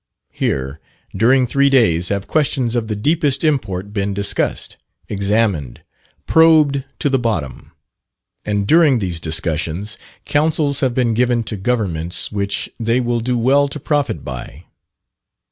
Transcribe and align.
Here, 0.31 0.79
during 1.15 1.45
three 1.45 1.69
days, 1.69 2.09
have 2.09 2.25
questions 2.25 2.75
of 2.75 2.87
the 2.87 2.95
deepest 2.95 3.43
import 3.43 3.93
been 3.93 4.15
discussed, 4.15 4.77
examined, 5.07 5.83
probed 6.25 6.83
to 6.97 7.07
the 7.07 7.19
bottom; 7.19 7.73
and 8.43 8.65
during 8.65 8.97
these 8.97 9.19
discussions, 9.19 9.99
counsels 10.25 10.79
have 10.79 10.95
been 10.95 11.13
given 11.13 11.43
to 11.43 11.55
governments 11.55 12.31
which 12.31 12.67
they 12.79 12.99
will 12.99 13.19
do 13.19 13.37
well 13.37 13.67
to 13.67 13.79
profit 13.79 14.25
by. 14.25 14.65